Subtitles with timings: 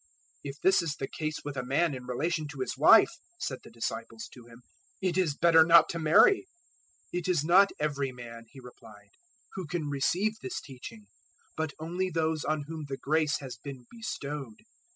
[0.43, 3.59] 019:010 "If this is the case with a man in relation to his wife," said
[3.63, 4.63] the disciples to Him,
[4.99, 6.47] "it is better not to marry."
[7.13, 9.11] 019:011 "It is not every man," He replied,
[9.53, 11.05] "who can receive this teaching,
[11.55, 14.63] but only those on whom the grace has been bestowed.